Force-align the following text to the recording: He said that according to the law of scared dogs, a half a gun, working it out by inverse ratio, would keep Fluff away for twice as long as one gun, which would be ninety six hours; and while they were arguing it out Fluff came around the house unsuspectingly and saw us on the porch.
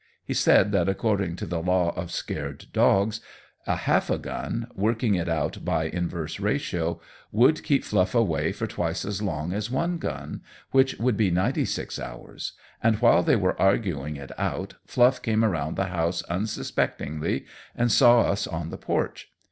He 0.25 0.33
said 0.33 0.71
that 0.71 0.89
according 0.89 1.35
to 1.35 1.45
the 1.45 1.61
law 1.61 1.93
of 1.95 2.09
scared 2.09 2.65
dogs, 2.73 3.21
a 3.67 3.75
half 3.75 4.09
a 4.09 4.17
gun, 4.17 4.65
working 4.73 5.13
it 5.13 5.29
out 5.29 5.63
by 5.63 5.83
inverse 5.83 6.39
ratio, 6.39 6.99
would 7.31 7.61
keep 7.63 7.83
Fluff 7.83 8.15
away 8.15 8.51
for 8.51 8.65
twice 8.65 9.05
as 9.05 9.21
long 9.21 9.53
as 9.53 9.69
one 9.69 9.99
gun, 9.99 10.41
which 10.71 10.95
would 10.97 11.17
be 11.17 11.29
ninety 11.29 11.65
six 11.65 11.99
hours; 11.99 12.53
and 12.81 12.95
while 12.95 13.21
they 13.21 13.35
were 13.35 13.61
arguing 13.61 14.15
it 14.15 14.31
out 14.39 14.73
Fluff 14.87 15.21
came 15.21 15.45
around 15.45 15.75
the 15.75 15.85
house 15.93 16.23
unsuspectingly 16.23 17.45
and 17.75 17.91
saw 17.91 18.21
us 18.21 18.47
on 18.47 18.71
the 18.71 18.79
porch. 18.79 19.29